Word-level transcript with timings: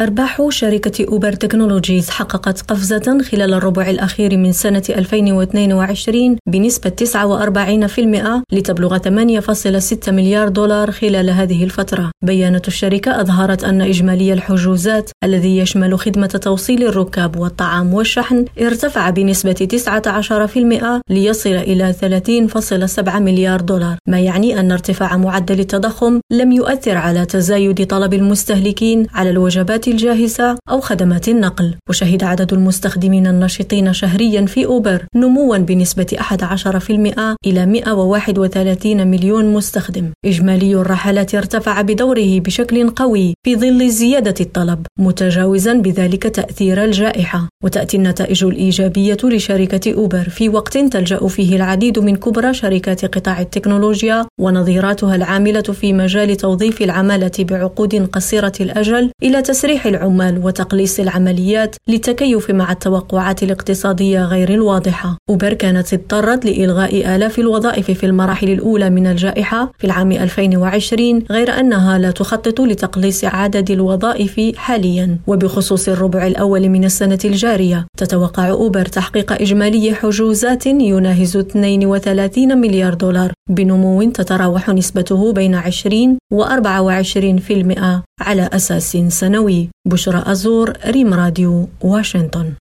أرباح 0.00 0.48
شركة 0.48 1.06
أوبر 1.08 1.32
تكنولوجيز 1.32 2.10
حققت 2.10 2.60
قفزة 2.60 3.18
خلال 3.22 3.54
الربع 3.54 3.90
الأخير 3.90 4.36
من 4.36 4.52
سنة 4.52 4.82
2022 4.88 6.36
بنسبة 6.48 6.90
49% 6.90 8.42
لتبلغ 8.52 8.98
8.6 8.98 10.08
مليار 10.08 10.48
دولار 10.48 10.90
خلال 10.90 11.30
هذه 11.30 11.64
الفترة. 11.64 12.10
بيانات 12.22 12.68
الشركة 12.68 13.20
أظهرت 13.20 13.64
أن 13.64 13.82
إجمالي 13.82 14.32
الحجوزات 14.32 15.10
الذي 15.24 15.58
يشمل 15.58 15.98
خدمة 15.98 16.26
توصيل 16.26 16.82
الركاب 16.86 17.36
والطعام 17.36 17.94
والشحن 17.94 18.44
ارتفع 18.60 19.10
بنسبة 19.10 19.52
19% 19.52 21.00
ليصل 21.10 21.50
إلى 21.50 21.92
30.7 21.92 23.18
مليار 23.18 23.60
دولار، 23.60 23.96
ما 24.08 24.20
يعني 24.20 24.60
أن 24.60 24.72
ارتفاع 24.72 25.16
معدل 25.16 25.60
التضخم 25.60 26.20
لم 26.30 26.52
يؤثر 26.52 26.96
على 26.96 27.26
تزايد 27.26 27.86
طلب 27.86 28.14
المستهلكين 28.14 29.06
على 29.14 29.30
الوجبات 29.30 29.81
الجاهزة 29.88 30.56
أو 30.70 30.80
خدمات 30.80 31.28
النقل. 31.28 31.74
وشهد 31.88 32.24
عدد 32.24 32.52
المستخدمين 32.52 33.26
النشطين 33.26 33.92
شهريا 33.92 34.46
في 34.46 34.66
أوبر 34.66 35.04
نموا 35.16 35.58
بنسبة 35.58 36.06
11% 36.18 37.36
إلى 37.46 37.66
131 37.66 39.06
مليون 39.06 39.52
مستخدم. 39.52 40.12
إجمالي 40.24 40.74
الرحلات 40.74 41.34
ارتفع 41.34 41.80
بدوره 41.80 42.40
بشكل 42.40 42.90
قوي 42.90 43.34
في 43.44 43.56
ظل 43.56 43.90
زيادة 43.90 44.34
الطلب 44.40 44.86
متجاوزا 44.98 45.74
بذلك 45.74 46.22
تأثير 46.22 46.84
الجائحة. 46.84 47.48
وتأتي 47.64 47.96
النتائج 47.96 48.44
الإيجابية 48.44 49.16
لشركة 49.24 49.94
أوبر 49.94 50.28
في 50.28 50.48
وقت 50.48 50.78
تلجأ 50.78 51.26
فيه 51.26 51.56
العديد 51.56 51.98
من 51.98 52.16
كبرى 52.16 52.54
شركات 52.54 53.04
قطاع 53.04 53.40
التكنولوجيا 53.40 54.26
ونظيراتها 54.40 55.14
العاملة 55.14 55.62
في 55.62 55.92
مجال 55.92 56.36
توظيف 56.36 56.82
العمالة 56.82 57.30
بعقود 57.38 57.94
قصيرة 57.94 58.52
الأجل 58.60 59.10
إلى 59.22 59.42
تسريع 59.42 59.71
تسريح 59.72 59.86
العمال 59.86 60.44
وتقليص 60.44 61.00
العمليات 61.00 61.76
للتكيف 61.88 62.50
مع 62.50 62.72
التوقعات 62.72 63.42
الاقتصادية 63.42 64.24
غير 64.24 64.54
الواضحة. 64.54 65.18
أوبر 65.30 65.52
كانت 65.52 65.94
اضطرت 65.94 66.44
لإلغاء 66.44 67.16
آلاف 67.16 67.38
الوظائف 67.38 67.90
في 67.90 68.06
المراحل 68.06 68.48
الأولى 68.48 68.90
من 68.90 69.06
الجائحة 69.06 69.72
في 69.78 69.84
العام 69.84 70.12
2020 70.12 71.22
غير 71.30 71.60
أنها 71.60 71.98
لا 71.98 72.10
تخطط 72.10 72.60
لتقليص 72.60 73.24
عدد 73.24 73.70
الوظائف 73.70 74.40
حاليا. 74.56 75.18
وبخصوص 75.26 75.88
الربع 75.88 76.26
الأول 76.26 76.68
من 76.68 76.84
السنة 76.84 77.18
الجارية 77.24 77.86
تتوقع 77.96 78.50
أوبر 78.50 78.84
تحقيق 78.84 79.32
إجمالي 79.32 79.94
حجوزات 79.94 80.66
يناهز 80.66 81.36
32 81.36 82.58
مليار 82.58 82.94
دولار 82.94 83.32
بنمو 83.50 84.02
تتراوح 84.02 84.68
نسبته 84.68 85.32
بين 85.32 85.54
20 85.54 86.18
و 86.32 86.44
24% 86.44 88.11
على 88.22 88.50
أساس 88.52 88.96
سنوي. 88.96 89.68
بشرى 89.88 90.22
أزور 90.26 90.72
ريم 90.86 91.14
راديو 91.14 91.68
واشنطن. 91.80 92.52